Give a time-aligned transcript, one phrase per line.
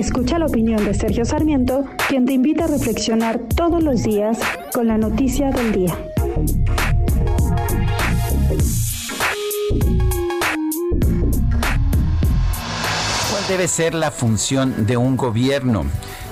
[0.00, 4.38] Escucha la opinión de Sergio Sarmiento, quien te invita a reflexionar todos los días
[4.72, 5.94] con la noticia del día.
[13.30, 15.84] ¿Cuál debe ser la función de un gobierno?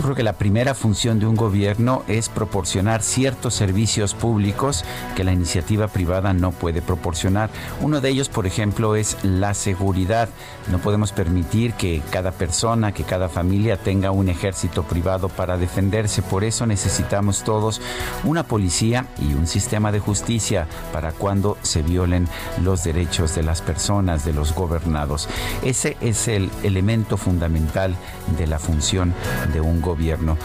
[0.00, 4.82] Yo creo que la primera función de un gobierno es proporcionar ciertos servicios públicos
[5.14, 7.50] que la iniciativa privada no puede proporcionar.
[7.82, 10.30] Uno de ellos, por ejemplo, es la seguridad.
[10.70, 16.22] No podemos permitir que cada persona, que cada familia tenga un ejército privado para defenderse.
[16.22, 17.82] Por eso necesitamos todos
[18.24, 22.26] una policía y un sistema de justicia para cuando se violen
[22.62, 25.28] los derechos de las personas, de los gobernados.
[25.62, 27.94] Ese es el elemento fundamental
[28.38, 29.12] de la función
[29.52, 30.36] de un gobierno gobierno.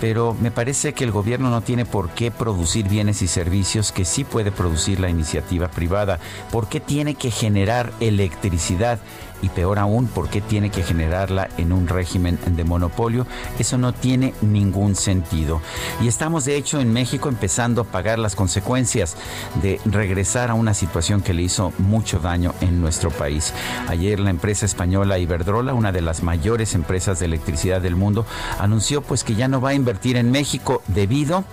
[0.00, 4.04] Pero me parece que el gobierno no tiene por qué producir bienes y servicios que
[4.04, 6.18] sí puede producir la iniciativa privada.
[6.50, 8.98] ¿Por qué tiene que generar electricidad?
[9.42, 13.26] y peor aún, ¿por qué tiene que generarla en un régimen de monopolio?
[13.58, 15.60] Eso no tiene ningún sentido.
[16.00, 19.16] Y estamos de hecho en México empezando a pagar las consecuencias
[19.60, 23.52] de regresar a una situación que le hizo mucho daño en nuestro país.
[23.88, 28.24] Ayer la empresa española Iberdrola, una de las mayores empresas de electricidad del mundo,
[28.60, 31.44] anunció pues que ya no va a invertir en México debido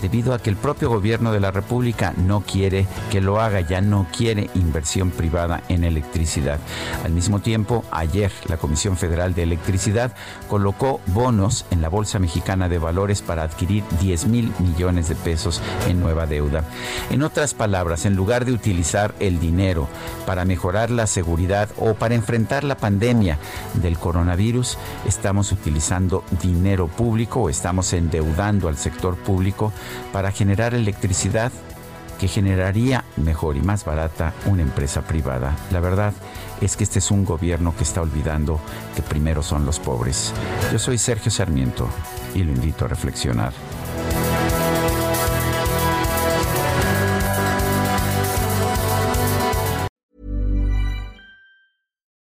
[0.00, 3.80] debido a que el propio gobierno de la República no quiere que lo haga, ya
[3.80, 6.58] no quiere inversión privada en electricidad.
[7.04, 10.14] Al mismo tiempo, ayer la Comisión Federal de Electricidad
[10.48, 15.60] colocó bonos en la Bolsa Mexicana de Valores para adquirir 10 mil millones de pesos
[15.88, 16.64] en nueva deuda.
[17.10, 19.88] En otras palabras, en lugar de utilizar el dinero
[20.26, 23.38] para mejorar la seguridad o para enfrentar la pandemia
[23.74, 29.72] del coronavirus, estamos utilizando dinero público estamos endeudando al sector público
[30.12, 31.52] para generar electricidad
[32.20, 35.56] que generaría mejor y más barata una empresa privada.
[35.72, 36.12] La verdad
[36.60, 38.60] es que este es un gobierno que está olvidando
[38.94, 40.34] que primero son los pobres.
[40.70, 41.88] Yo soy Sergio Sarmiento
[42.34, 43.52] y lo invito a reflexionar.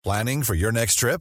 [0.04, 1.20] Planning for your next trip?